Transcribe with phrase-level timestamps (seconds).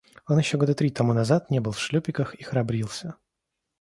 [0.27, 3.17] Он еще года три тому назад не был в шлюпиках и храбрился.